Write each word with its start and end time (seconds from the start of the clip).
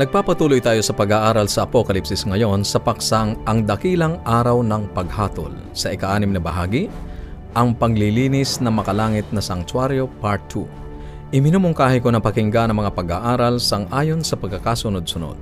Nagpapatuloy 0.00 0.64
tayo 0.64 0.80
sa 0.80 0.96
pag-aaral 0.96 1.44
sa 1.44 1.68
Apokalipsis 1.68 2.24
ngayon 2.24 2.64
sa 2.64 2.80
paksang 2.80 3.36
Ang 3.44 3.68
Dakilang 3.68 4.16
Araw 4.24 4.64
ng 4.64 4.96
Paghatol 4.96 5.52
sa 5.76 5.92
ika-anim 5.92 6.32
na 6.32 6.40
bahagi, 6.40 6.88
Ang 7.52 7.76
Paglilinis 7.76 8.64
na 8.64 8.72
Makalangit 8.72 9.28
na 9.28 9.44
Sanctuaryo 9.44 10.08
Part 10.24 10.40
2. 10.56 11.36
Iminumungkahi 11.36 12.00
ko 12.00 12.08
na 12.08 12.16
pakinggan 12.16 12.72
ang 12.72 12.80
mga 12.80 12.96
pag-aaral 12.96 13.60
sang 13.60 13.92
ayon 13.92 14.24
sa 14.24 14.40
pagkakasunod-sunod. 14.40 15.36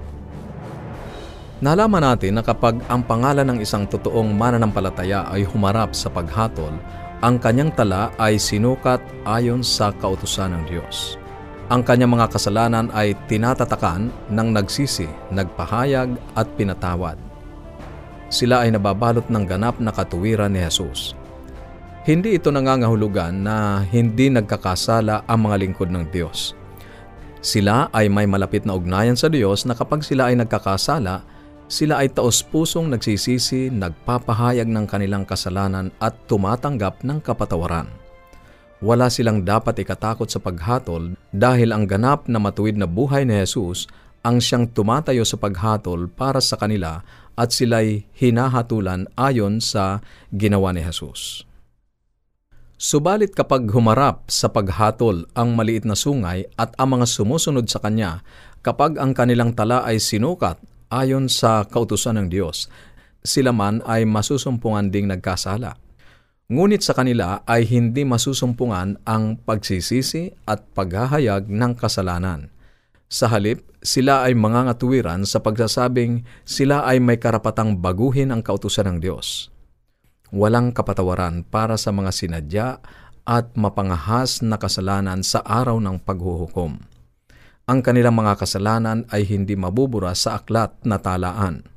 Nalaman 1.62 2.02
natin 2.02 2.34
na 2.34 2.42
kapag 2.42 2.82
ang 2.90 3.06
pangalan 3.06 3.46
ng 3.54 3.58
isang 3.62 3.86
totoong 3.86 4.34
mananampalataya 4.34 5.30
ay 5.30 5.46
humarap 5.46 5.94
sa 5.94 6.10
paghatol, 6.10 6.74
ang 7.22 7.38
kanyang 7.38 7.70
tala 7.78 8.10
ay 8.18 8.42
sinukat 8.42 8.98
ayon 9.22 9.62
sa 9.62 9.94
kautusan 9.94 10.50
ng 10.50 10.62
Diyos. 10.66 11.14
Ang 11.68 11.84
kanyang 11.84 12.16
mga 12.16 12.32
kasalanan 12.32 12.88
ay 12.96 13.12
tinatatakan 13.28 14.08
ng 14.32 14.48
nagsisi, 14.56 15.04
nagpahayag 15.28 16.16
at 16.32 16.48
pinatawad. 16.56 17.20
Sila 18.32 18.64
ay 18.64 18.72
nababalot 18.72 19.28
ng 19.28 19.44
ganap 19.44 19.76
na 19.76 19.92
katuwiran 19.92 20.48
ni 20.48 20.64
Jesus. 20.64 21.12
Hindi 22.08 22.40
ito 22.40 22.48
nangangahulugan 22.48 23.44
na 23.44 23.84
hindi 23.84 24.32
nagkakasala 24.32 25.28
ang 25.28 25.44
mga 25.44 25.56
lingkod 25.60 25.92
ng 25.92 26.08
Diyos. 26.08 26.56
Sila 27.44 27.92
ay 27.92 28.08
may 28.08 28.24
malapit 28.24 28.64
na 28.64 28.72
ugnayan 28.72 29.12
sa 29.12 29.28
Diyos 29.28 29.68
na 29.68 29.76
kapag 29.76 30.00
sila 30.00 30.32
ay 30.32 30.40
nagkakasala, 30.40 31.20
sila 31.68 32.00
ay 32.00 32.08
taos-pusong 32.08 32.88
nagsisisi, 32.88 33.68
nagpapahayag 33.68 34.64
ng 34.72 34.88
kanilang 34.88 35.28
kasalanan 35.28 35.92
at 36.00 36.16
tumatanggap 36.24 37.04
ng 37.04 37.20
kapatawaran. 37.20 37.97
Wala 38.78 39.10
silang 39.10 39.42
dapat 39.42 39.82
ikatakot 39.82 40.30
sa 40.30 40.38
paghatol 40.38 41.18
dahil 41.34 41.74
ang 41.74 41.90
ganap 41.90 42.30
na 42.30 42.38
matuwid 42.38 42.78
na 42.78 42.86
buhay 42.86 43.26
ni 43.26 43.34
Jesus 43.42 43.90
ang 44.22 44.38
siyang 44.38 44.70
tumatayo 44.70 45.26
sa 45.26 45.34
paghatol 45.34 46.06
para 46.06 46.38
sa 46.38 46.54
kanila 46.54 47.02
at 47.34 47.50
sila'y 47.50 48.06
hinahatulan 48.14 49.10
ayon 49.18 49.58
sa 49.58 49.98
ginawa 50.30 50.70
ni 50.70 50.86
Jesus. 50.86 51.42
Subalit 52.78 53.34
kapag 53.34 53.66
humarap 53.74 54.30
sa 54.30 54.46
paghatol 54.46 55.26
ang 55.34 55.58
maliit 55.58 55.82
na 55.82 55.98
sungay 55.98 56.46
at 56.54 56.70
ang 56.78 56.94
mga 56.94 57.10
sumusunod 57.10 57.66
sa 57.66 57.82
kanya, 57.82 58.22
kapag 58.62 59.02
ang 59.02 59.10
kanilang 59.10 59.58
tala 59.58 59.82
ay 59.82 59.98
sinukat 59.98 60.62
ayon 60.86 61.26
sa 61.26 61.66
kautusan 61.66 62.14
ng 62.14 62.28
Diyos, 62.30 62.70
sila 63.26 63.50
man 63.50 63.82
ay 63.82 64.06
masusumpungan 64.06 64.94
ding 64.94 65.10
nagkasala. 65.10 65.74
Ngunit 66.48 66.80
sa 66.80 66.96
kanila 66.96 67.44
ay 67.44 67.68
hindi 67.68 68.08
masusumpungan 68.08 69.04
ang 69.04 69.36
pagsisisi 69.36 70.32
at 70.48 70.64
paghahayag 70.72 71.44
ng 71.44 71.76
kasalanan. 71.76 72.48
Sa 73.04 73.28
halip, 73.28 73.68
sila 73.84 74.24
ay 74.24 74.32
mangangatuwiran 74.32 75.28
sa 75.28 75.44
pagsasabing 75.44 76.24
sila 76.48 76.88
ay 76.88 77.04
may 77.04 77.20
karapatang 77.20 77.76
baguhin 77.76 78.32
ang 78.32 78.40
kautusan 78.40 78.88
ng 78.88 78.96
Diyos. 78.96 79.52
Walang 80.32 80.72
kapatawaran 80.72 81.44
para 81.44 81.76
sa 81.76 81.92
mga 81.92 82.16
sinadya 82.16 82.80
at 83.28 83.52
mapangahas 83.52 84.40
na 84.40 84.56
kasalanan 84.56 85.20
sa 85.20 85.44
araw 85.44 85.76
ng 85.84 86.00
paghuhukom. 86.00 86.80
Ang 87.68 87.78
kanilang 87.84 88.16
mga 88.16 88.40
kasalanan 88.40 89.04
ay 89.12 89.28
hindi 89.28 89.52
mabubura 89.52 90.16
sa 90.16 90.40
aklat 90.40 90.80
na 90.88 90.96
talaan 90.96 91.76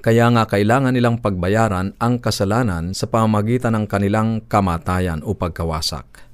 kaya 0.00 0.28
nga 0.32 0.44
kailangan 0.48 0.94
nilang 0.94 1.20
pagbayaran 1.20 1.96
ang 2.00 2.20
kasalanan 2.20 2.92
sa 2.92 3.10
pamamagitan 3.10 3.74
ng 3.76 3.86
kanilang 3.90 4.44
kamatayan 4.44 5.20
o 5.24 5.36
pagkawasak. 5.36 6.26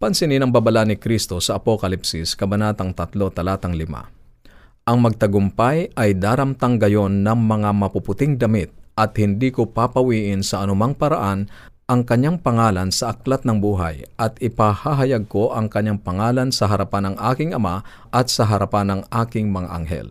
Pansinin 0.00 0.40
ang 0.40 0.52
babala 0.52 0.88
ni 0.88 0.96
Kristo 0.96 1.42
sa 1.44 1.60
Apokalipsis, 1.60 2.32
Kabanatang 2.32 2.96
3, 2.96 3.36
Talatang 3.36 3.76
5. 3.76 4.88
Ang 4.88 4.98
magtagumpay 5.04 5.92
ay 5.92 6.16
daramtang 6.16 6.80
gayon 6.80 7.20
ng 7.20 7.38
mga 7.38 7.70
mapuputing 7.76 8.40
damit 8.40 8.72
at 8.96 9.16
hindi 9.16 9.48
ko 9.48 9.68
papawiin 9.68 10.44
sa 10.44 10.64
anumang 10.64 10.96
paraan 10.96 11.48
ang 11.90 12.06
kanyang 12.06 12.38
pangalan 12.38 12.94
sa 12.94 13.10
aklat 13.10 13.42
ng 13.42 13.58
buhay 13.58 14.06
at 14.14 14.38
ipahahayag 14.38 15.26
ko 15.26 15.50
ang 15.50 15.66
kanyang 15.66 15.98
pangalan 15.98 16.54
sa 16.54 16.70
harapan 16.70 17.10
ng 17.10 17.16
aking 17.34 17.50
ama 17.50 17.82
at 18.14 18.30
sa 18.30 18.46
harapan 18.46 18.94
ng 18.94 19.00
aking 19.10 19.50
mga 19.50 19.68
anghel. 19.74 20.08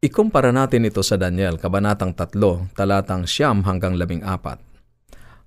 Ikumpara 0.00 0.48
natin 0.48 0.88
ito 0.88 1.04
sa 1.04 1.20
Daniel, 1.20 1.60
Kabanatang 1.60 2.16
3, 2.16 2.72
talatang 2.72 3.28
siyam 3.28 3.60
hanggang 3.68 4.00
labing 4.00 4.24
apat. 4.24 4.56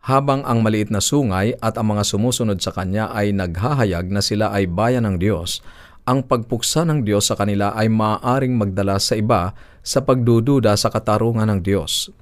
Habang 0.05 0.45
ang 0.45 0.61
maliit 0.61 0.93
na 0.93 1.01
sungay 1.01 1.57
at 1.57 1.73
ang 1.73 1.89
mga 1.89 2.05
sumusunod 2.05 2.61
sa 2.61 2.69
kanya 2.69 3.09
ay 3.17 3.33
naghahayag 3.33 4.13
na 4.13 4.21
sila 4.21 4.53
ay 4.53 4.69
bayan 4.69 5.09
ng 5.09 5.17
Diyos, 5.17 5.65
ang 6.05 6.29
pagpuksa 6.29 6.85
ng 6.85 7.01
Diyos 7.01 7.33
sa 7.33 7.33
kanila 7.33 7.73
ay 7.73 7.89
maaaring 7.89 8.53
magdala 8.53 9.01
sa 9.01 9.17
iba 9.17 9.57
sa 9.81 10.05
pagdududa 10.05 10.77
sa 10.77 10.93
katarungan 10.93 11.49
ng 11.49 11.59
Diyos. 11.65 12.13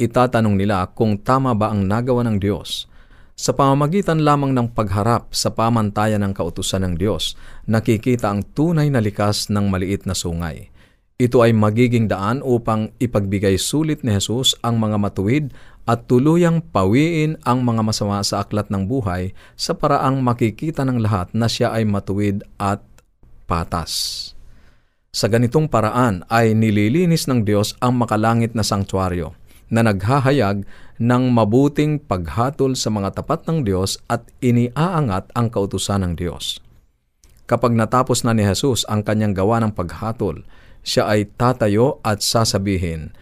Itatanong 0.00 0.56
nila 0.56 0.88
kung 0.96 1.20
tama 1.20 1.52
ba 1.52 1.68
ang 1.68 1.84
nagawa 1.84 2.24
ng 2.32 2.40
Diyos. 2.40 2.88
Sa 3.36 3.52
pamamagitan 3.52 4.24
lamang 4.24 4.56
ng 4.56 4.72
pagharap 4.72 5.36
sa 5.36 5.52
pamantayan 5.52 6.24
ng 6.24 6.32
kautusan 6.32 6.80
ng 6.88 6.94
Diyos, 6.96 7.36
nakikita 7.68 8.32
ang 8.32 8.40
tunay 8.56 8.88
na 8.88 9.04
likas 9.04 9.52
ng 9.52 9.68
maliit 9.68 10.08
na 10.08 10.16
sungay. 10.16 10.72
Ito 11.18 11.42
ay 11.42 11.50
magiging 11.50 12.06
daan 12.06 12.46
upang 12.46 12.94
ipagbigay 13.02 13.58
sulit 13.58 14.06
ni 14.06 14.14
Jesus 14.14 14.54
ang 14.62 14.78
mga 14.78 15.02
matuwid 15.02 15.50
at 15.82 16.06
tuluyang 16.06 16.62
pawiin 16.62 17.42
ang 17.42 17.66
mga 17.66 17.82
masama 17.82 18.22
sa 18.22 18.46
aklat 18.46 18.70
ng 18.70 18.86
buhay 18.86 19.34
sa 19.58 19.74
paraang 19.74 20.22
makikita 20.22 20.86
ng 20.86 21.02
lahat 21.02 21.26
na 21.34 21.50
siya 21.50 21.74
ay 21.74 21.82
matuwid 21.90 22.46
at 22.54 22.86
patas. 23.50 23.90
Sa 25.10 25.26
ganitong 25.26 25.66
paraan 25.66 26.22
ay 26.30 26.54
nililinis 26.54 27.26
ng 27.26 27.42
Diyos 27.42 27.74
ang 27.82 27.98
makalangit 27.98 28.54
na 28.54 28.62
sanktuaryo 28.62 29.34
na 29.74 29.82
naghahayag 29.82 30.62
ng 31.02 31.24
mabuting 31.34 31.98
paghatol 31.98 32.78
sa 32.78 32.94
mga 32.94 33.18
tapat 33.18 33.42
ng 33.50 33.66
Diyos 33.66 33.98
at 34.06 34.22
iniaangat 34.38 35.34
ang 35.34 35.50
kautusan 35.50 36.06
ng 36.06 36.12
Diyos. 36.14 36.62
Kapag 37.50 37.74
natapos 37.74 38.22
na 38.22 38.30
ni 38.38 38.46
Jesus 38.46 38.86
ang 38.86 39.02
kanyang 39.02 39.34
gawa 39.34 39.58
ng 39.66 39.74
paghatol, 39.74 40.46
siya 40.82 41.10
ay 41.10 41.28
tatayo 41.34 42.02
at 42.02 42.22
sasabihin, 42.24 43.12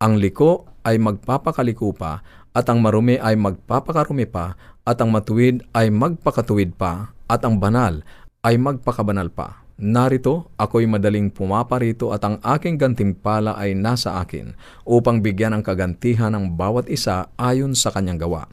ang 0.00 0.16
liko 0.16 0.68
ay 0.84 0.96
magpapakaliko 0.96 1.92
pa, 1.92 2.24
at 2.50 2.66
ang 2.66 2.82
marumi 2.82 3.20
ay 3.20 3.38
magpapakarumi 3.38 4.26
pa, 4.26 4.58
at 4.82 4.98
ang 4.98 5.12
matuwid 5.12 5.62
ay 5.76 5.92
magpakatuwid 5.92 6.74
pa, 6.74 7.14
at 7.30 7.44
ang 7.46 7.62
banal 7.62 8.02
ay 8.42 8.58
magpakabanal 8.58 9.30
pa. 9.30 9.60
Narito, 9.80 10.52
ako'y 10.60 10.84
madaling 10.84 11.32
pumaparito 11.32 12.12
at 12.12 12.20
ang 12.20 12.36
aking 12.44 12.76
gantimpala 12.76 13.56
ay 13.56 13.72
nasa 13.72 14.20
akin 14.20 14.52
upang 14.84 15.24
bigyan 15.24 15.56
ang 15.56 15.64
kagantihan 15.64 16.36
ng 16.36 16.52
bawat 16.52 16.84
isa 16.92 17.32
ayon 17.40 17.72
sa 17.72 17.88
kanyang 17.88 18.20
gawa. 18.20 18.44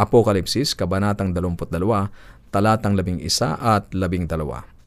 Apokalipsis, 0.00 0.72
Kabanatang 0.72 1.36
22, 1.36 1.76
talatang 2.48 2.96
11 2.96 3.28
at 3.60 3.92
12 3.92 4.79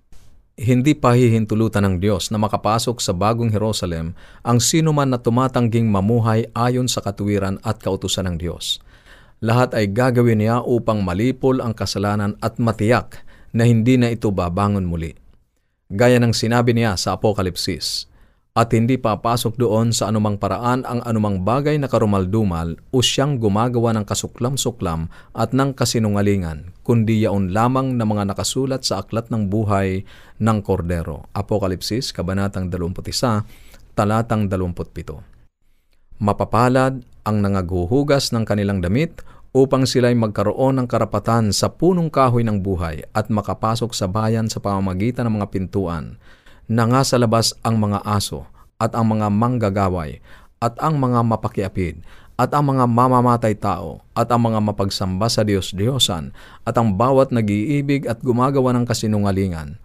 hindi 0.54 0.94
pahihintulutan 0.94 1.82
ng 1.82 1.96
Diyos 1.98 2.30
na 2.30 2.38
makapasok 2.38 3.02
sa 3.02 3.10
bagong 3.10 3.50
Jerusalem 3.50 4.14
ang 4.46 4.62
sino 4.62 4.94
man 4.94 5.10
na 5.10 5.18
tumatangging 5.18 5.90
mamuhay 5.90 6.46
ayon 6.54 6.86
sa 6.86 7.02
katuwiran 7.02 7.58
at 7.66 7.82
kautusan 7.82 8.30
ng 8.30 8.38
Diyos. 8.38 8.78
Lahat 9.42 9.74
ay 9.74 9.90
gagawin 9.90 10.40
niya 10.40 10.62
upang 10.62 11.02
malipol 11.02 11.58
ang 11.60 11.74
kasalanan 11.74 12.38
at 12.40 12.62
matiyak 12.62 13.26
na 13.50 13.66
hindi 13.66 13.98
na 13.98 14.14
ito 14.14 14.30
babangon 14.30 14.86
muli. 14.86 15.18
Gaya 15.90 16.22
ng 16.22 16.32
sinabi 16.32 16.78
niya 16.78 16.96
sa 17.02 17.18
Apokalipsis, 17.18 18.08
at 18.54 18.70
hindi 18.70 19.02
papasok 19.02 19.58
doon 19.58 19.90
sa 19.90 20.14
anumang 20.14 20.38
paraan 20.38 20.86
ang 20.86 21.02
anumang 21.10 21.42
bagay 21.42 21.74
na 21.82 21.90
karumaldumal 21.90 22.78
o 22.94 23.02
siyang 23.02 23.42
gumagawa 23.42 23.98
ng 23.98 24.06
kasuklam-suklam 24.06 25.10
at 25.34 25.58
ng 25.58 25.74
kasinungalingan, 25.74 26.70
kundi 26.86 27.26
yaon 27.26 27.50
lamang 27.50 27.98
na 27.98 28.06
mga 28.06 28.30
nakasulat 28.30 28.86
sa 28.86 29.02
aklat 29.02 29.34
ng 29.34 29.50
buhay 29.50 30.06
ng 30.38 30.58
Kordero. 30.62 31.26
Apokalipsis, 31.34 32.14
Kabanatang 32.14 32.70
21, 32.70 33.42
Talatang 33.98 34.46
27. 34.46 36.22
Mapapalad 36.22 37.02
ang 37.26 37.42
nangaguhugas 37.42 38.30
ng 38.38 38.46
kanilang 38.46 38.86
damit 38.86 39.26
upang 39.50 39.90
sila'y 39.90 40.14
magkaroon 40.14 40.78
ng 40.78 40.86
karapatan 40.86 41.50
sa 41.50 41.74
punong 41.74 42.14
kahoy 42.14 42.46
ng 42.46 42.62
buhay 42.62 43.02
at 43.18 43.34
makapasok 43.34 43.98
sa 43.98 44.06
bayan 44.06 44.46
sa 44.46 44.62
pamamagitan 44.62 45.26
ng 45.26 45.42
mga 45.42 45.48
pintuan 45.50 46.22
na 46.68 46.88
nga 46.88 47.02
sa 47.04 47.20
labas 47.20 47.52
ang 47.62 47.80
mga 47.80 48.04
aso 48.04 48.48
at 48.80 48.96
ang 48.96 49.08
mga 49.16 49.28
manggagaway 49.32 50.20
at 50.64 50.76
ang 50.80 50.96
mga 51.00 51.20
mapakiapid 51.24 52.00
at 52.34 52.50
ang 52.52 52.66
mga 52.74 52.90
mamamatay 52.90 53.54
tao 53.54 54.02
at 54.18 54.26
ang 54.34 54.50
mga 54.50 54.60
mapagsamba 54.60 55.30
sa 55.30 55.46
Diyos-Diyosan 55.46 56.34
at 56.66 56.76
ang 56.76 56.98
bawat 56.98 57.30
nag-iibig 57.30 58.10
at 58.10 58.24
gumagawa 58.26 58.74
ng 58.74 58.90
kasinungalingan. 58.90 59.78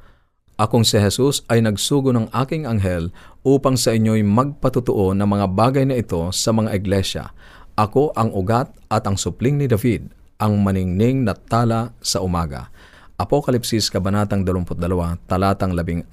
Akong 0.59 0.83
si 0.83 0.99
Jesus 0.99 1.47
ay 1.47 1.63
nagsugo 1.63 2.11
ng 2.11 2.35
aking 2.35 2.67
anghel 2.67 3.15
upang 3.47 3.79
sa 3.79 3.95
inyo'y 3.95 4.27
magpatutuo 4.27 5.15
ng 5.15 5.29
mga 5.29 5.47
bagay 5.55 5.85
na 5.87 5.95
ito 5.95 6.19
sa 6.35 6.51
mga 6.51 6.75
iglesia. 6.75 7.31
Ako 7.79 8.11
ang 8.19 8.35
ugat 8.35 8.75
at 8.91 9.07
ang 9.07 9.15
supling 9.15 9.55
ni 9.55 9.71
David, 9.71 10.11
ang 10.43 10.59
maningning 10.59 11.23
na 11.23 11.39
tala 11.39 11.95
sa 12.03 12.27
umaga. 12.27 12.75
Apokalipsis 13.19 13.91
Kabanatang 13.91 14.47
22, 14.47 14.79
talatang 15.27 15.75
14 15.75 16.07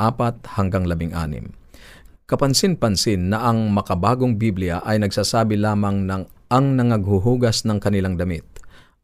hanggang 0.58 0.90
16. 0.90 1.54
Kapansin-pansin 2.26 3.30
na 3.30 3.46
ang 3.46 3.70
makabagong 3.70 4.42
Biblia 4.42 4.82
ay 4.82 4.98
nagsasabi 4.98 5.54
lamang 5.54 6.10
ng 6.10 6.26
ang 6.50 6.66
nangaghuhugas 6.74 7.62
ng 7.70 7.78
kanilang 7.78 8.18
damit 8.18 8.42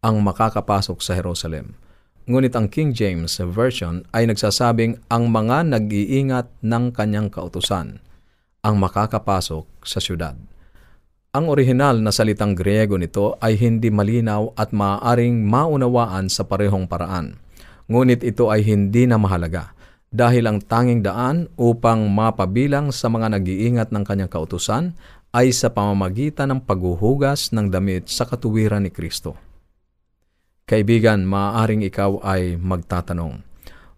ang 0.01 0.17
makakapasok 0.25 0.97
sa 0.97 1.13
Jerusalem. 1.13 1.77
Ngunit 2.25 2.57
ang 2.57 2.73
King 2.73 2.89
James 2.89 3.37
Version 3.37 4.01
ay 4.17 4.25
nagsasabing 4.25 4.97
ang 5.05 5.29
mga 5.29 5.69
nag-iingat 5.69 6.49
ng 6.57 6.97
kanyang 6.97 7.29
kautusan 7.29 8.01
ang 8.65 8.81
makakapasok 8.81 9.69
sa 9.85 10.01
syudad. 10.01 10.33
Ang 11.37 11.53
orihinal 11.53 12.01
na 12.01 12.09
salitang 12.09 12.57
Griego 12.57 12.97
nito 12.97 13.37
ay 13.37 13.61
hindi 13.61 13.93
malinaw 13.93 14.57
at 14.57 14.73
maaaring 14.73 15.45
maunawaan 15.45 16.33
sa 16.33 16.49
parehong 16.49 16.89
paraan. 16.89 17.37
Ngunit 17.91 18.23
ito 18.23 18.47
ay 18.47 18.63
hindi 18.63 19.03
na 19.03 19.19
mahalaga 19.19 19.75
dahil 20.07 20.47
ang 20.47 20.63
tanging 20.63 21.03
daan 21.03 21.51
upang 21.59 22.07
mapabilang 22.07 22.95
sa 22.95 23.11
mga 23.11 23.35
nag-iingat 23.35 23.91
ng 23.91 24.03
kanyang 24.07 24.31
kautusan 24.31 24.95
ay 25.35 25.51
sa 25.51 25.67
pamamagitan 25.67 26.55
ng 26.55 26.63
paghuhugas 26.63 27.51
ng 27.51 27.67
damit 27.67 28.07
sa 28.07 28.23
katuwiran 28.23 28.87
ni 28.87 28.91
Kristo. 28.95 29.35
Kaibigan, 30.63 31.27
maaaring 31.27 31.83
ikaw 31.83 32.23
ay 32.23 32.55
magtatanong, 32.55 33.43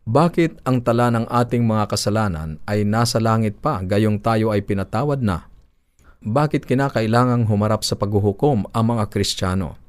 bakit 0.09 0.57
ang 0.65 0.81
tala 0.81 1.13
ng 1.13 1.29
ating 1.29 1.61
mga 1.61 1.85
kasalanan 1.93 2.57
ay 2.65 2.81
nasa 2.81 3.21
langit 3.21 3.61
pa 3.61 3.77
gayong 3.85 4.17
tayo 4.17 4.49
ay 4.49 4.65
pinatawad 4.65 5.21
na? 5.21 5.45
Bakit 6.19 6.65
kinakailangang 6.65 7.45
humarap 7.45 7.85
sa 7.85 7.93
paghuhukom 7.93 8.73
ang 8.73 8.85
mga 8.89 9.05
Kristiyano? 9.13 9.82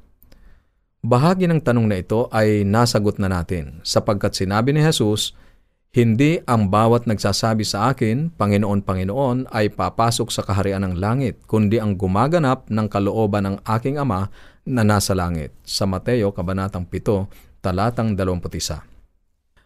Bahagi 1.05 1.45
ng 1.45 1.61
tanong 1.61 1.85
na 1.85 2.01
ito 2.01 2.25
ay 2.33 2.65
nasagot 2.65 3.21
na 3.21 3.29
natin 3.29 3.77
sapagkat 3.85 4.33
sinabi 4.33 4.73
ni 4.73 4.81
Jesus, 4.81 5.37
hindi 5.93 6.41
ang 6.49 6.73
bawat 6.73 7.05
nagsasabi 7.05 7.61
sa 7.61 7.93
akin, 7.93 8.33
Panginoon, 8.33 8.81
Panginoon, 8.81 9.53
ay 9.53 9.69
papasok 9.69 10.33
sa 10.33 10.41
kaharian 10.41 10.81
ng 10.81 10.97
langit, 10.97 11.45
kundi 11.45 11.77
ang 11.77 11.93
gumaganap 11.93 12.65
ng 12.73 12.87
kalooban 12.89 13.45
ng 13.45 13.55
aking 13.69 14.01
Ama 14.01 14.33
na 14.65 14.81
nasa 14.81 15.13
langit. 15.13 15.53
Sa 15.61 15.85
Mateo, 15.85 16.33
Kabanatang 16.33 16.89
7, 16.89 17.29
Talatang 17.61 18.17
21. 18.17 18.94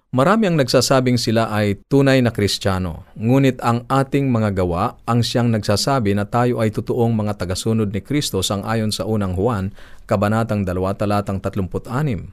Marami 0.09 0.50
ang 0.50 0.57
nagsasabing 0.57 1.21
sila 1.21 1.53
ay 1.53 1.85
tunay 1.85 2.17
na 2.25 2.33
kristyano, 2.33 3.06
ngunit 3.13 3.61
ang 3.61 3.85
ating 3.85 4.25
mga 4.25 4.57
gawa 4.57 4.97
ang 5.06 5.21
siyang 5.21 5.53
nagsasabi 5.53 6.17
na 6.17 6.25
tayo 6.25 6.57
ay 6.57 6.73
totoong 6.73 7.13
mga 7.13 7.38
tagasunod 7.38 7.94
ni 7.94 8.01
Kristo 8.01 8.41
sang 8.41 8.65
ayon 8.65 8.89
sa 8.89 9.06
unang 9.06 9.38
Juan, 9.38 9.69
Kabanatang 10.09 10.65
2, 10.65 10.73
Talatang 10.97 11.38
36. 11.38 12.25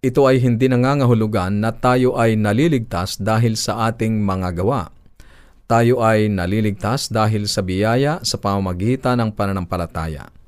Ito 0.00 0.20
ay 0.24 0.40
hindi 0.40 0.72
nangangahulugan 0.72 1.60
na 1.60 1.76
tayo 1.76 2.16
ay 2.16 2.40
naliligtas 2.40 3.20
dahil 3.20 3.52
sa 3.60 3.92
ating 3.92 4.24
mga 4.24 4.64
gawa. 4.64 4.88
Tayo 5.68 6.00
ay 6.00 6.32
naliligtas 6.32 7.12
dahil 7.12 7.44
sa 7.52 7.60
biyaya 7.60 8.24
sa 8.24 8.40
pamamagitan 8.40 9.20
ng 9.20 9.36
pananampalataya. 9.36 10.39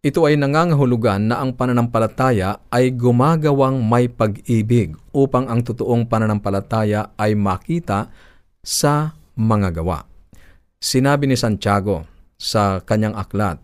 Ito 0.00 0.24
ay 0.24 0.40
nangangahulugan 0.40 1.28
na 1.28 1.44
ang 1.44 1.52
pananampalataya 1.52 2.64
ay 2.72 2.88
gumagawang 2.96 3.84
may 3.84 4.08
pag-ibig 4.08 4.96
upang 5.12 5.44
ang 5.44 5.60
totoong 5.60 6.08
pananampalataya 6.08 7.12
ay 7.20 7.36
makita 7.36 8.08
sa 8.64 9.12
mga 9.36 9.76
gawa. 9.76 10.08
Sinabi 10.80 11.28
ni 11.28 11.36
Santiago 11.36 12.08
sa 12.40 12.80
kanyang 12.80 13.12
aklat, 13.12 13.60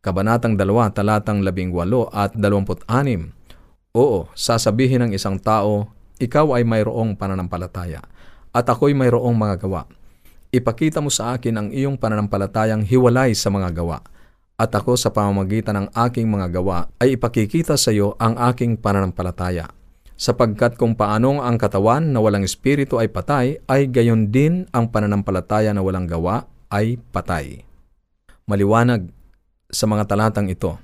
Kabanatang 0.00 0.56
2, 0.56 0.64
talatang 0.96 1.44
18 1.44 1.52
at 2.16 2.32
26, 2.32 2.88
Oo, 3.92 4.32
sasabihin 4.32 5.04
ng 5.04 5.12
isang 5.12 5.36
tao, 5.36 5.92
ikaw 6.16 6.56
ay 6.56 6.64
mayroong 6.64 7.12
pananampalataya 7.12 8.00
at 8.56 8.64
ako'y 8.64 8.96
mayroong 8.96 9.36
mga 9.36 9.68
gawa. 9.68 9.84
Ipakita 10.48 11.04
mo 11.04 11.12
sa 11.12 11.36
akin 11.36 11.60
ang 11.60 11.68
iyong 11.68 12.00
pananampalatayang 12.00 12.88
hiwalay 12.88 13.36
sa 13.36 13.52
mga 13.52 13.84
gawa 13.84 14.13
at 14.54 14.70
ako 14.70 14.94
sa 14.94 15.10
pamamagitan 15.10 15.74
ng 15.74 15.88
aking 15.94 16.30
mga 16.30 16.60
gawa 16.60 16.86
ay 17.02 17.18
ipakikita 17.18 17.74
sa 17.74 17.90
iyo 17.90 18.14
ang 18.22 18.38
aking 18.38 18.78
pananampalataya. 18.78 19.66
Sapagkat 20.14 20.78
kung 20.78 20.94
paanong 20.94 21.42
ang 21.42 21.58
katawan 21.58 22.14
na 22.14 22.22
walang 22.22 22.46
espiritu 22.46 23.02
ay 23.02 23.10
patay, 23.10 23.58
ay 23.66 23.90
gayon 23.90 24.30
din 24.30 24.62
ang 24.70 24.86
pananampalataya 24.94 25.74
na 25.74 25.82
walang 25.82 26.06
gawa 26.06 26.46
ay 26.70 27.02
patay. 27.10 27.66
Maliwanag 28.46 29.10
sa 29.74 29.90
mga 29.90 30.06
talatang 30.06 30.46
ito 30.46 30.78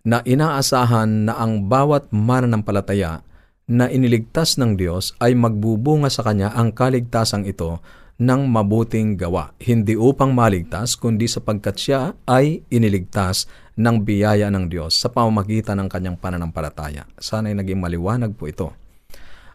na 0.00 0.24
inaasahan 0.24 1.28
na 1.28 1.36
ang 1.36 1.68
bawat 1.68 2.08
mananampalataya 2.08 3.20
na 3.68 3.88
iniligtas 3.88 4.56
ng 4.60 4.76
Diyos 4.76 5.16
ay 5.20 5.36
magbubunga 5.36 6.08
sa 6.08 6.24
Kanya 6.24 6.52
ang 6.52 6.72
kaligtasang 6.72 7.48
ito 7.48 7.80
ng 8.14 8.42
mabuting 8.46 9.18
gawa, 9.18 9.50
hindi 9.58 9.98
upang 9.98 10.30
maligtas, 10.30 10.94
kundi 10.94 11.26
sapagkat 11.26 11.74
siya 11.74 12.00
ay 12.30 12.62
iniligtas 12.70 13.50
ng 13.74 14.06
biyaya 14.06 14.54
ng 14.54 14.70
Diyos 14.70 14.94
sa 14.94 15.10
pamamagitan 15.10 15.82
ng 15.82 15.88
kanyang 15.90 16.18
pananampalataya. 16.22 17.10
Sana 17.18 17.50
ay 17.50 17.58
naging 17.58 17.82
maliwanag 17.82 18.38
po 18.38 18.46
ito. 18.46 18.70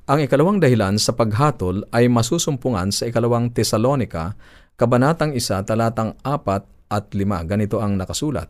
Ang 0.09 0.25
ikalawang 0.25 0.59
dahilan 0.59 0.97
sa 0.99 1.15
paghatol 1.15 1.87
ay 1.93 2.09
masusumpungan 2.11 2.89
sa 2.91 3.07
ikalawang 3.07 3.53
Tesalonika, 3.53 4.35
Kabanatang 4.79 5.35
1, 5.35 5.67
talatang 5.67 6.15
4 6.23 6.91
at 6.91 7.05
5. 7.11 7.19
Ganito 7.45 7.83
ang 7.83 7.99
nakasulat. 7.99 8.47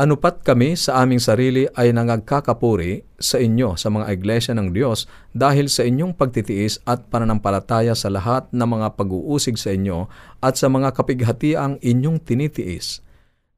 Anupat 0.00 0.40
kami 0.40 0.80
sa 0.80 1.04
aming 1.04 1.20
sarili 1.20 1.68
ay 1.76 1.92
nangagkakapuri 1.92 3.04
sa 3.20 3.36
inyo 3.36 3.76
sa 3.76 3.92
mga 3.92 4.08
iglesia 4.16 4.56
ng 4.56 4.72
Diyos 4.72 5.04
dahil 5.36 5.68
sa 5.68 5.84
inyong 5.84 6.16
pagtitiis 6.16 6.80
at 6.88 7.12
pananampalataya 7.12 7.92
sa 7.92 8.08
lahat 8.08 8.48
ng 8.48 8.64
mga 8.64 8.96
pag-uusig 8.96 9.60
sa 9.60 9.76
inyo 9.76 10.08
at 10.40 10.56
sa 10.56 10.72
mga 10.72 10.96
kapighatiang 10.96 11.76
inyong 11.84 12.16
tinitiis, 12.24 13.04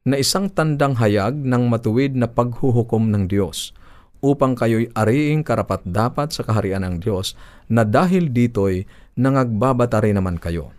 na 0.02 0.18
isang 0.18 0.50
tandang 0.50 0.98
hayag 0.98 1.38
ng 1.38 1.62
matuwid 1.70 2.18
na 2.18 2.26
paghuhukom 2.26 3.06
ng 3.14 3.30
Diyos, 3.30 3.70
upang 4.18 4.58
kayo'y 4.58 4.90
ariing 4.98 5.46
karapat 5.46 5.86
dapat 5.86 6.34
sa 6.34 6.42
kaharian 6.42 6.82
ng 6.82 7.06
Diyos 7.06 7.38
na 7.70 7.86
dahil 7.86 8.34
dito'y 8.34 8.82
nangagbabata 9.14 10.02
rin 10.02 10.18
naman 10.18 10.42
kayo. 10.42 10.74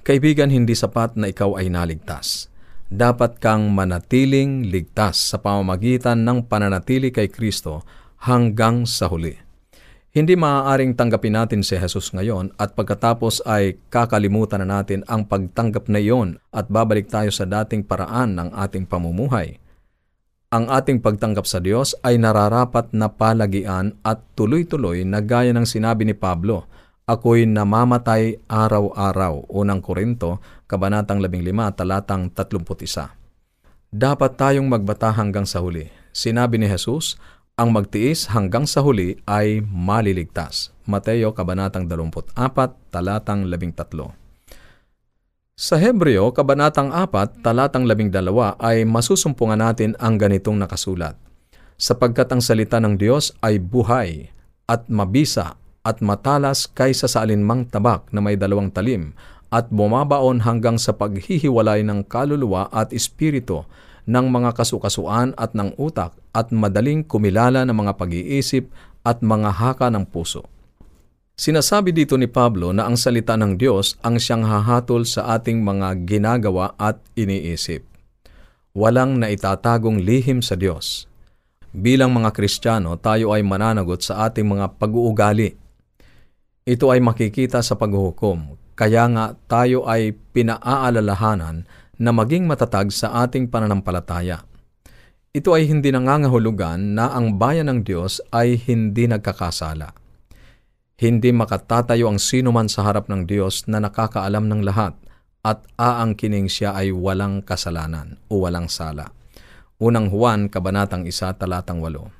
Kaibigan, 0.00 0.48
hindi 0.48 0.72
sapat 0.72 1.20
na 1.20 1.28
ikaw 1.28 1.60
ay 1.60 1.68
naligtas 1.68 2.48
dapat 2.90 3.38
kang 3.38 3.70
manatiling 3.70 4.66
ligtas 4.66 5.30
sa 5.30 5.38
pamamagitan 5.38 6.26
ng 6.26 6.50
pananatili 6.50 7.14
kay 7.14 7.30
Kristo 7.30 7.86
hanggang 8.26 8.82
sa 8.82 9.06
huli. 9.06 9.38
Hindi 10.10 10.34
maaaring 10.34 10.98
tanggapin 10.98 11.38
natin 11.38 11.62
si 11.62 11.78
Jesus 11.78 12.10
ngayon 12.10 12.50
at 12.58 12.74
pagkatapos 12.74 13.46
ay 13.46 13.78
kakalimutan 13.94 14.66
na 14.66 14.82
natin 14.82 15.06
ang 15.06 15.22
pagtanggap 15.22 15.86
na 15.86 16.02
iyon 16.02 16.42
at 16.50 16.66
babalik 16.66 17.06
tayo 17.06 17.30
sa 17.30 17.46
dating 17.46 17.86
paraan 17.86 18.34
ng 18.34 18.50
ating 18.58 18.90
pamumuhay. 18.90 19.62
Ang 20.50 20.66
ating 20.66 20.98
pagtanggap 20.98 21.46
sa 21.46 21.62
Diyos 21.62 21.94
ay 22.02 22.18
nararapat 22.18 22.90
na 22.90 23.06
palagian 23.06 23.94
at 24.02 24.18
tuloy-tuloy 24.34 25.06
na 25.06 25.22
gaya 25.22 25.54
ng 25.54 25.62
sinabi 25.62 26.02
ni 26.02 26.18
Pablo, 26.18 26.66
ako'y 27.10 27.42
namamatay 27.50 28.38
araw-araw. 28.46 29.50
Unang 29.50 29.82
Korinto, 29.82 30.38
Kabanatang 30.70 31.18
15, 31.18 31.74
talatang 31.74 32.30
31. 32.30 33.10
Dapat 33.90 34.30
tayong 34.38 34.70
magbata 34.70 35.10
hanggang 35.10 35.42
sa 35.42 35.58
huli. 35.58 35.90
Sinabi 36.14 36.62
ni 36.62 36.70
Jesus, 36.70 37.18
ang 37.58 37.74
magtiis 37.74 38.30
hanggang 38.30 38.62
sa 38.62 38.86
huli 38.86 39.18
ay 39.26 39.58
maliligtas. 39.66 40.70
Mateo, 40.86 41.34
Kabanatang 41.34 41.90
24, 41.90 42.94
talatang 42.94 43.50
13. 43.50 44.14
Sa 45.58 45.76
Hebreo, 45.76 46.30
Kabanatang 46.30 46.94
4, 46.94 47.42
talatang 47.42 47.90
12 47.90 48.14
ay 48.62 48.86
masusumpungan 48.86 49.58
natin 49.58 49.98
ang 49.98 50.14
ganitong 50.14 50.62
nakasulat. 50.62 51.18
Sapagkat 51.74 52.30
ang 52.30 52.38
salita 52.38 52.78
ng 52.78 52.94
Diyos 52.94 53.34
ay 53.42 53.58
buhay 53.58 54.30
at 54.70 54.86
mabisa 54.86 55.59
at 55.80 56.04
matalas 56.04 56.68
kaysa 56.68 57.08
sa 57.08 57.24
alinmang 57.24 57.68
tabak 57.68 58.08
na 58.12 58.20
may 58.20 58.36
dalawang 58.36 58.68
talim 58.68 59.16
at 59.50 59.66
bumabaon 59.72 60.46
hanggang 60.46 60.78
sa 60.78 60.94
paghihiwalay 60.94 61.82
ng 61.82 62.06
kaluluwa 62.06 62.70
at 62.70 62.94
espiritu 62.94 63.66
ng 64.06 64.26
mga 64.30 64.54
kasukasuan 64.54 65.34
at 65.34 65.52
ng 65.52 65.74
utak 65.76 66.14
at 66.30 66.54
madaling 66.54 67.02
kumilala 67.02 67.66
ng 67.66 67.74
mga 67.74 67.92
pag-iisip 67.98 68.70
at 69.02 69.20
mga 69.20 69.50
haka 69.50 69.90
ng 69.90 70.06
puso. 70.06 70.46
Sinasabi 71.40 71.96
dito 71.96 72.20
ni 72.20 72.28
Pablo 72.28 72.70
na 72.76 72.84
ang 72.84 73.00
salita 73.00 73.32
ng 73.32 73.56
Diyos 73.56 73.96
ang 74.04 74.20
siyang 74.20 74.44
hahatol 74.44 75.08
sa 75.08 75.40
ating 75.40 75.64
mga 75.64 76.04
ginagawa 76.04 76.76
at 76.76 77.00
iniisip. 77.16 77.80
Walang 78.76 79.18
naitatagong 79.18 80.04
lihim 80.04 80.44
sa 80.44 80.54
Diyos. 80.54 81.08
Bilang 81.72 82.12
mga 82.12 82.36
Kristiyano, 82.36 82.92
tayo 83.00 83.32
ay 83.32 83.40
mananagot 83.40 84.04
sa 84.04 84.28
ating 84.28 84.46
mga 84.46 84.76
pag-uugali 84.76 85.56
ito 86.70 86.86
ay 86.94 87.02
makikita 87.02 87.66
sa 87.66 87.74
paghuhukom, 87.74 88.54
kaya 88.78 89.10
nga 89.10 89.34
tayo 89.50 89.90
ay 89.90 90.14
pinaaalalahanan 90.14 91.66
na 91.98 92.10
maging 92.14 92.46
matatag 92.46 92.94
sa 92.94 93.26
ating 93.26 93.50
pananampalataya. 93.50 94.46
Ito 95.34 95.50
ay 95.58 95.66
hindi 95.66 95.90
nangangahulugan 95.90 96.94
na 96.94 97.10
ang 97.10 97.42
bayan 97.42 97.66
ng 97.74 97.80
Diyos 97.82 98.22
ay 98.30 98.54
hindi 98.70 99.10
nagkakasala. 99.10 99.90
Hindi 100.94 101.34
makatatayo 101.34 102.06
ang 102.06 102.22
sino 102.22 102.54
man 102.54 102.70
sa 102.70 102.86
harap 102.86 103.10
ng 103.10 103.26
Diyos 103.26 103.66
na 103.66 103.82
nakakaalam 103.82 104.46
ng 104.46 104.62
lahat 104.62 104.94
at 105.42 105.66
aangkining 105.74 106.46
siya 106.46 106.78
ay 106.78 106.94
walang 106.94 107.42
kasalanan 107.42 108.22
o 108.30 108.46
walang 108.46 108.70
sala. 108.70 109.10
Unang 109.82 110.06
Juan, 110.06 110.46
Kabanatang 110.46 111.02
1, 111.02 111.34
Talatang 111.34 111.82
8. 111.82 112.19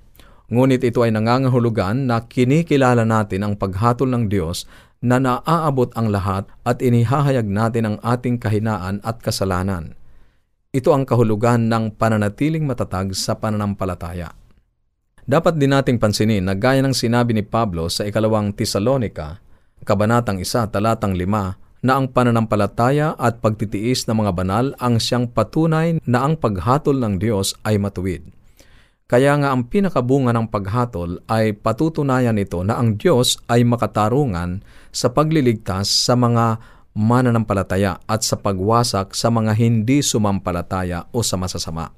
Ngunit 0.50 0.82
ito 0.82 1.06
ay 1.06 1.14
nangangahulugan 1.14 2.10
na 2.10 2.26
kinikilala 2.26 3.06
natin 3.06 3.46
ang 3.46 3.54
paghatol 3.54 4.10
ng 4.10 4.26
Diyos 4.26 4.66
na 4.98 5.22
naaabot 5.22 5.94
ang 5.94 6.10
lahat 6.10 6.50
at 6.66 6.82
inihahayag 6.82 7.46
natin 7.46 7.86
ang 7.86 7.96
ating 8.02 8.36
kahinaan 8.42 8.98
at 9.06 9.22
kasalanan. 9.22 9.94
Ito 10.74 10.90
ang 10.90 11.06
kahulugan 11.06 11.70
ng 11.70 11.94
pananatiling 11.94 12.66
matatag 12.66 13.14
sa 13.14 13.38
pananampalataya. 13.38 14.34
Dapat 15.22 15.54
din 15.54 15.70
nating 15.70 16.02
pansinin 16.02 16.42
na 16.42 16.58
gaya 16.58 16.82
ng 16.82 16.98
sinabi 16.98 17.30
ni 17.30 17.46
Pablo 17.46 17.86
sa 17.86 18.02
ikalawang 18.02 18.50
Tesalonika, 18.50 19.38
Kabanatang 19.86 20.42
1, 20.42 20.74
Talatang 20.74 21.14
5, 21.14 21.86
na 21.86 21.92
ang 21.94 22.10
pananampalataya 22.10 23.14
at 23.16 23.38
pagtitiis 23.38 24.04
ng 24.10 24.26
mga 24.26 24.32
banal 24.34 24.66
ang 24.82 24.98
siyang 24.98 25.30
patunay 25.30 26.02
na 26.04 26.26
ang 26.26 26.34
paghatol 26.34 26.98
ng 26.98 27.22
Diyos 27.22 27.54
ay 27.62 27.78
matuwid. 27.78 28.39
Kaya 29.10 29.34
nga 29.42 29.50
ang 29.50 29.66
pinakabunga 29.66 30.30
ng 30.30 30.46
paghatol 30.46 31.18
ay 31.26 31.50
patutunayan 31.58 32.38
nito 32.38 32.62
na 32.62 32.78
ang 32.78 32.94
Diyos 32.94 33.42
ay 33.50 33.66
makatarungan 33.66 34.62
sa 34.94 35.10
pagliligtas 35.10 35.90
sa 35.90 36.14
mga 36.14 36.62
mananampalataya 36.94 37.98
at 38.06 38.22
sa 38.22 38.38
pagwasak 38.38 39.18
sa 39.18 39.34
mga 39.34 39.58
hindi 39.58 39.98
sumampalataya 39.98 41.10
o 41.10 41.26
sa 41.26 41.34
masasama. 41.34 41.90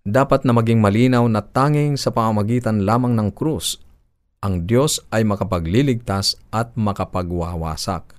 Dapat 0.00 0.48
na 0.48 0.56
maging 0.56 0.80
malinaw 0.80 1.28
na 1.28 1.44
tanging 1.44 2.00
sa 2.00 2.08
pamamagitan 2.08 2.88
lamang 2.88 3.12
ng 3.12 3.28
krus, 3.28 3.76
ang 4.40 4.64
Diyos 4.64 5.04
ay 5.12 5.28
makapagliligtas 5.28 6.40
at 6.48 6.72
makapagwawasak. 6.72 8.16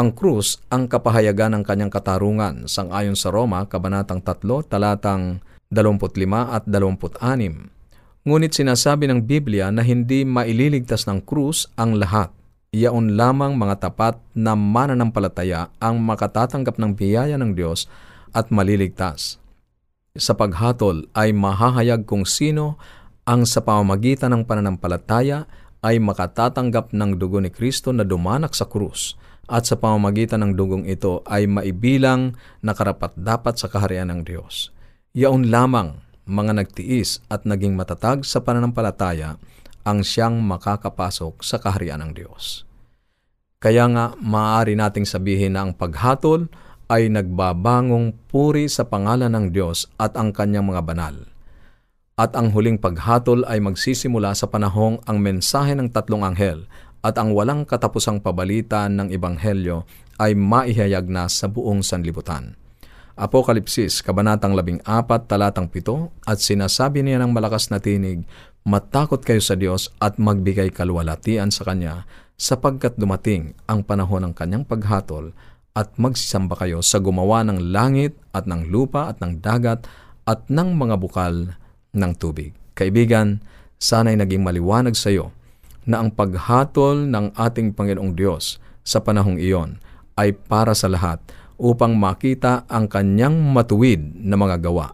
Ang 0.00 0.16
krus 0.16 0.64
ang 0.72 0.88
kapahayagan 0.88 1.60
ng 1.60 1.64
kanyang 1.68 1.92
katarungan 1.92 2.64
sangayon 2.64 3.20
sa 3.20 3.28
Roma, 3.28 3.68
Kabanatang 3.68 4.24
3, 4.24 4.40
talatang 4.64 5.44
25 5.72 6.52
at 6.52 6.68
26. 6.68 7.72
Ngunit 8.22 8.52
sinasabi 8.54 9.10
ng 9.10 9.24
Biblia 9.24 9.72
na 9.72 9.82
hindi 9.82 10.22
maililigtas 10.22 11.08
ng 11.10 11.24
krus 11.24 11.66
ang 11.74 11.98
lahat. 11.98 12.30
Iyaon 12.70 13.18
lamang 13.18 13.58
mga 13.58 13.88
tapat 13.88 14.20
na 14.36 14.54
mananampalataya 14.54 15.72
ang 15.82 15.98
makatatanggap 16.04 16.78
ng 16.78 16.94
biyaya 16.94 17.34
ng 17.40 17.56
Diyos 17.56 17.90
at 18.30 18.48
maliligtas. 18.54 19.42
Sa 20.12 20.36
paghatol 20.36 21.08
ay 21.16 21.32
mahahayag 21.32 22.04
kung 22.04 22.28
sino 22.28 22.76
ang 23.24 23.48
sa 23.48 23.64
pamamagitan 23.64 24.32
ng 24.36 24.42
pananampalataya 24.44 25.48
ay 25.82 25.98
makatatanggap 25.98 26.94
ng 26.94 27.18
dugo 27.18 27.42
ni 27.42 27.50
Kristo 27.50 27.90
na 27.90 28.06
dumanak 28.06 28.54
sa 28.54 28.68
krus 28.68 29.18
at 29.50 29.66
sa 29.66 29.74
pamamagitan 29.74 30.46
ng 30.46 30.52
dugong 30.54 30.84
ito 30.86 31.26
ay 31.26 31.50
maibilang 31.50 32.38
na 32.62 32.72
karapat 32.72 33.12
dapat 33.18 33.58
sa 33.58 33.66
kaharian 33.66 34.08
ng 34.14 34.22
Diyos. 34.22 34.70
Yaon 35.12 35.52
lamang 35.52 36.00
mga 36.24 36.56
nagtiis 36.56 37.20
at 37.28 37.44
naging 37.44 37.76
matatag 37.76 38.24
sa 38.24 38.40
pananampalataya 38.40 39.36
ang 39.84 40.00
siyang 40.00 40.40
makakapasok 40.40 41.44
sa 41.44 41.60
kaharian 41.60 42.00
ng 42.00 42.16
Diyos. 42.16 42.64
Kaya 43.60 43.92
nga 43.92 44.16
maaari 44.16 44.72
nating 44.72 45.04
sabihin 45.04 45.52
na 45.52 45.68
ang 45.68 45.76
paghatol 45.76 46.48
ay 46.88 47.12
nagbabangong 47.12 48.16
puri 48.32 48.72
sa 48.72 48.88
pangalan 48.88 49.28
ng 49.36 49.46
Diyos 49.52 49.84
at 50.00 50.16
ang 50.16 50.32
kanyang 50.32 50.72
mga 50.72 50.80
banal. 50.80 51.28
At 52.16 52.32
ang 52.32 52.48
huling 52.48 52.80
paghatol 52.80 53.44
ay 53.44 53.60
magsisimula 53.60 54.32
sa 54.32 54.48
panahong 54.48 54.96
ang 55.04 55.20
mensahe 55.20 55.76
ng 55.76 55.92
tatlong 55.92 56.24
anghel 56.24 56.64
at 57.04 57.20
ang 57.20 57.36
walang 57.36 57.68
katapusang 57.68 58.24
pabalitan 58.24 58.96
ng 58.96 59.12
Ebanghelyo 59.12 59.84
ay 60.16 60.32
maihayag 60.32 61.04
na 61.12 61.28
sa 61.28 61.52
buong 61.52 61.84
sanlibutan. 61.84 62.61
Apokalipsis, 63.12 64.00
Kabanatang 64.00 64.56
14, 64.56 65.28
Talatang 65.28 65.68
7, 65.68 66.08
at 66.24 66.40
sinasabi 66.40 67.04
niya 67.04 67.20
ng 67.20 67.36
malakas 67.36 67.68
na 67.68 67.76
tinig, 67.76 68.24
Matakot 68.64 69.20
kayo 69.20 69.42
sa 69.42 69.58
Diyos 69.58 69.92
at 70.00 70.16
magbigay 70.16 70.72
kalwalatian 70.72 71.52
sa 71.52 71.68
Kanya, 71.68 72.08
sapagkat 72.40 72.96
dumating 72.96 73.52
ang 73.68 73.84
panahon 73.84 74.24
ng 74.24 74.32
Kanyang 74.32 74.64
paghatol 74.64 75.36
at 75.76 75.92
magsisamba 76.00 76.56
kayo 76.56 76.80
sa 76.80 77.02
gumawa 77.04 77.44
ng 77.44 77.74
langit 77.74 78.16
at 78.32 78.48
ng 78.48 78.72
lupa 78.72 79.12
at 79.12 79.20
ng 79.20 79.44
dagat 79.44 79.84
at 80.24 80.48
ng 80.48 80.72
mga 80.72 80.96
bukal 80.96 81.58
ng 81.92 82.12
tubig. 82.16 82.56
Kaibigan, 82.72 83.44
sana'y 83.76 84.16
naging 84.16 84.40
maliwanag 84.40 84.96
sa 84.96 85.12
iyo 85.12 85.34
na 85.84 86.00
ang 86.00 86.14
paghatol 86.14 87.10
ng 87.10 87.36
ating 87.36 87.74
Panginoong 87.76 88.14
Diyos 88.16 88.62
sa 88.86 89.04
panahong 89.04 89.36
iyon 89.36 89.82
ay 90.16 90.32
para 90.32 90.72
sa 90.72 90.86
lahat 90.86 91.18
upang 91.60 91.96
makita 91.96 92.64
ang 92.68 92.88
kanyang 92.88 93.36
matuwid 93.52 94.00
na 94.20 94.36
mga 94.36 94.62
gawa 94.62 94.92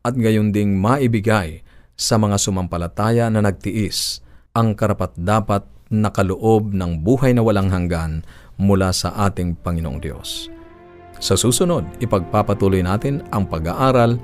at 0.00 0.16
gayon 0.16 0.52
ding 0.52 0.76
maibigay 0.80 1.60
sa 1.96 2.16
mga 2.16 2.40
sumampalataya 2.40 3.28
na 3.28 3.44
nagtiis 3.44 4.24
ang 4.56 4.72
karapat-dapat 4.72 5.68
na 5.92 6.08
kaloob 6.08 6.72
ng 6.72 7.02
buhay 7.04 7.36
na 7.36 7.44
walang 7.44 7.68
hanggan 7.68 8.24
mula 8.56 8.94
sa 8.94 9.12
ating 9.28 9.58
Panginoong 9.60 10.00
Diyos. 10.00 10.48
Sa 11.20 11.36
susunod, 11.36 11.84
ipagpapatuloy 12.00 12.80
natin 12.80 13.20
ang 13.28 13.44
pag-aaral 13.44 14.16